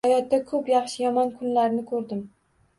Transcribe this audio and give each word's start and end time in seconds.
Hayotda 0.05 0.39
ko‘p 0.51 0.71
yaxshi-yomon 0.73 1.31
kunlarni 1.37 1.87
ko‘rdim 1.95 2.27